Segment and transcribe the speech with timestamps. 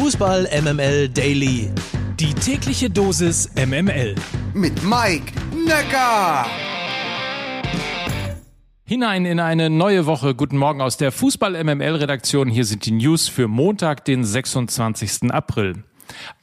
[0.00, 1.72] Fußball MML Daily.
[2.20, 4.14] Die tägliche Dosis MML.
[4.54, 5.32] Mit Mike
[5.66, 6.46] Necker.
[8.84, 10.36] Hinein in eine neue Woche.
[10.36, 12.48] Guten Morgen aus der Fußball MML Redaktion.
[12.48, 15.32] Hier sind die News für Montag, den 26.
[15.32, 15.82] April.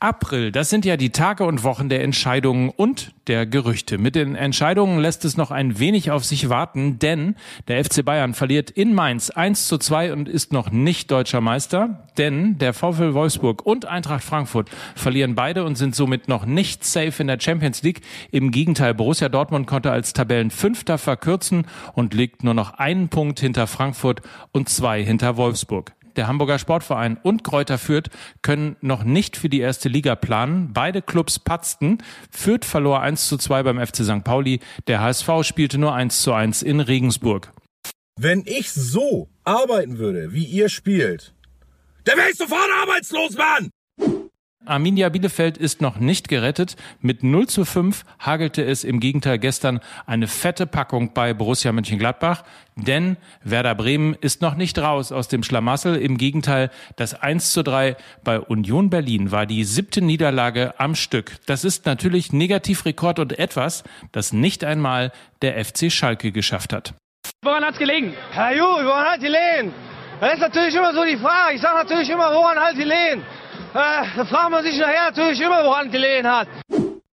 [0.00, 3.98] April, das sind ja die Tage und Wochen der Entscheidungen und der Gerüchte.
[3.98, 7.36] Mit den Entscheidungen lässt es noch ein wenig auf sich warten, denn
[7.68, 12.08] der FC Bayern verliert in Mainz 1 zu 2 und ist noch nicht deutscher Meister,
[12.18, 17.22] denn der VfL Wolfsburg und Eintracht Frankfurt verlieren beide und sind somit noch nicht safe
[17.22, 18.02] in der Champions League.
[18.30, 23.66] Im Gegenteil, Borussia Dortmund konnte als Tabellenfünfter verkürzen und liegt nur noch einen Punkt hinter
[23.66, 24.20] Frankfurt
[24.52, 28.10] und zwei hinter Wolfsburg der Hamburger Sportverein und Kräuter Fürth
[28.42, 30.72] können noch nicht für die erste Liga planen.
[30.72, 31.98] Beide Clubs patzten.
[32.30, 34.24] Fürth verlor 1 zu 2 beim FC St.
[34.24, 34.60] Pauli.
[34.86, 37.52] Der HSV spielte nur 1 zu 1 in Regensburg.
[38.16, 41.34] Wenn ich so arbeiten würde, wie ihr spielt,
[42.04, 43.70] dann wäre ich sofort arbeitslos, Mann!
[44.66, 46.76] Arminia Bielefeld ist noch nicht gerettet.
[47.00, 52.44] Mit 0 zu 5 hagelte es im Gegenteil gestern eine fette Packung bei Borussia Mönchengladbach.
[52.76, 55.96] Denn Werder Bremen ist noch nicht raus aus dem Schlamassel.
[55.96, 61.36] Im Gegenteil, das 1 zu 3 bei Union Berlin war die siebte Niederlage am Stück.
[61.46, 65.12] Das ist natürlich Negativrekord und etwas, das nicht einmal
[65.42, 66.94] der FC Schalke geschafft hat.
[67.42, 68.14] Woran hat's gelegen?
[68.32, 69.72] Herr Ju, woran hat die Lehen?
[70.20, 71.56] Das ist natürlich immer so die Frage.
[71.56, 73.22] Ich sage natürlich immer, woran halt die Lehen?
[73.74, 76.46] Äh, da fragt man sich nachher natürlich immer, woran gelegen hat.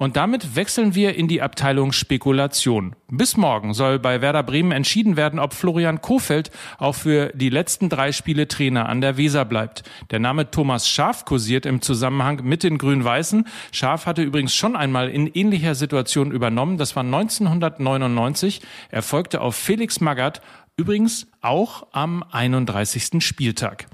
[0.00, 2.94] Und damit wechseln wir in die Abteilung Spekulation.
[3.10, 7.88] Bis morgen soll bei Werder Bremen entschieden werden, ob Florian Kofeld auch für die letzten
[7.88, 9.82] drei Spiele Trainer an der Weser bleibt.
[10.10, 13.44] Der Name Thomas Schaf kursiert im Zusammenhang mit den Grün-Weißen.
[13.72, 16.78] Schaf hatte übrigens schon einmal in ähnlicher Situation übernommen.
[16.78, 18.62] Das war 1999.
[18.90, 20.40] Er folgte auf Felix Magath
[20.78, 23.24] Übrigens auch am 31.
[23.24, 23.86] Spieltag.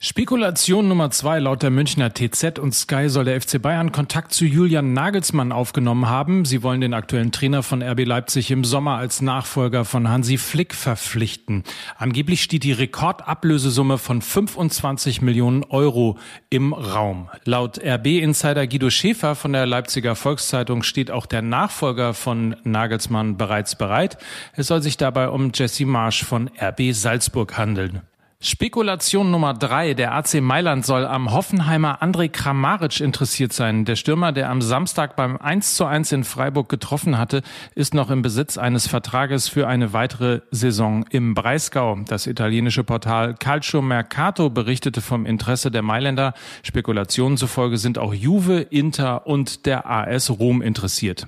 [0.00, 4.44] Spekulation Nummer zwei laut der Münchner TZ und Sky soll der FC Bayern Kontakt zu
[4.44, 6.44] Julian Nagelsmann aufgenommen haben.
[6.44, 10.74] Sie wollen den aktuellen Trainer von RB Leipzig im Sommer als Nachfolger von Hansi Flick
[10.74, 11.64] verpflichten.
[11.98, 17.28] Angeblich steht die Rekordablösesumme von 25 Millionen Euro im Raum.
[17.44, 23.76] Laut RB-Insider Guido Schäfer von der Leipziger Volkszeitung steht auch der Nachfolger von Nagelsmann bereits
[23.76, 24.18] bereit.
[24.54, 28.02] Es soll sich dabei um Jesse Marsch von RB Salzburg handeln.
[28.40, 29.94] Spekulation Nummer drei.
[29.94, 33.84] Der AC Mailand soll am Hoffenheimer André Kramaric interessiert sein.
[33.84, 37.42] Der Stürmer, der am Samstag beim 1 zu 1 in Freiburg getroffen hatte,
[37.74, 41.98] ist noch im Besitz eines Vertrages für eine weitere Saison im Breisgau.
[42.06, 46.32] Das italienische Portal Calcio Mercato berichtete vom Interesse der Mailänder.
[46.62, 51.26] Spekulationen zufolge sind auch Juve, Inter und der AS Rom interessiert.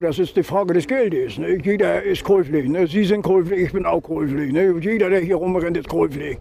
[0.00, 1.38] Das ist die Frage des Geldes.
[1.38, 1.58] Ne?
[1.60, 2.68] Jeder ist käuflich.
[2.68, 2.86] Ne?
[2.86, 4.52] Sie sind käuflich, ich bin auch käuflich.
[4.52, 4.78] Ne?
[4.80, 6.38] Jeder, der hier rumrennt, ist käuflich.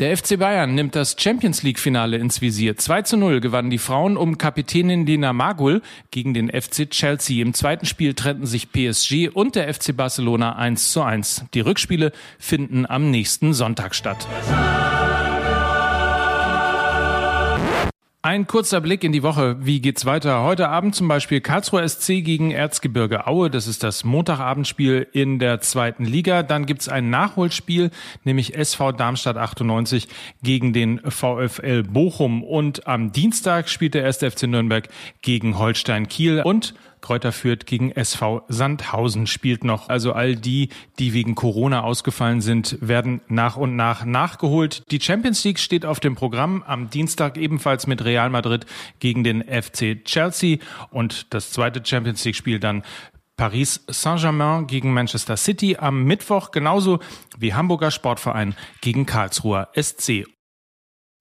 [0.00, 2.76] Der FC Bayern nimmt das Champions League Finale ins Visier.
[2.76, 5.80] 2 zu 0 gewannen die Frauen um Kapitänin Lina Magul
[6.10, 7.40] gegen den FC Chelsea.
[7.40, 11.46] Im zweiten Spiel trennten sich PSG und der FC Barcelona 1 zu 1.
[11.54, 14.28] Die Rückspiele finden am nächsten Sonntag statt.
[18.20, 19.64] Ein kurzer Blick in die Woche.
[19.64, 20.42] Wie geht's weiter?
[20.42, 23.48] Heute Abend zum Beispiel Karlsruher SC gegen Erzgebirge Aue.
[23.48, 26.42] Das ist das Montagabendspiel in der zweiten Liga.
[26.42, 27.92] Dann gibt's ein Nachholspiel,
[28.24, 30.08] nämlich SV Darmstadt 98
[30.42, 32.42] gegen den VfL Bochum.
[32.42, 34.16] Und am Dienstag spielt der 1.
[34.16, 34.88] FC Nürnberg
[35.22, 36.42] gegen Holstein Kiel.
[36.44, 39.88] Und Kräuter Fürth gegen SV Sandhausen spielt noch.
[39.88, 44.82] Also all die, die wegen Corona ausgefallen sind, werden nach und nach nachgeholt.
[44.90, 48.66] Die Champions League steht auf dem Programm am Dienstag ebenfalls mit Real Madrid
[48.98, 50.58] gegen den FC Chelsea
[50.90, 52.82] und das zweite Champions League Spiel dann
[53.36, 56.98] Paris Saint-Germain gegen Manchester City am Mittwoch genauso
[57.38, 60.26] wie Hamburger Sportverein gegen Karlsruher SC.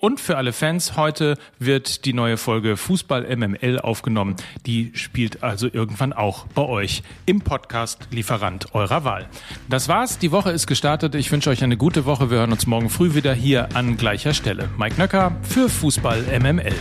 [0.00, 4.36] Und für alle Fans, heute wird die neue Folge Fußball MML aufgenommen.
[4.64, 9.28] Die spielt also irgendwann auch bei euch im Podcast Lieferant eurer Wahl.
[9.68, 10.18] Das war's.
[10.18, 11.16] Die Woche ist gestartet.
[11.16, 12.30] Ich wünsche euch eine gute Woche.
[12.30, 14.68] Wir hören uns morgen früh wieder hier an gleicher Stelle.
[14.78, 16.74] Mike Nöcker für Fußball MML.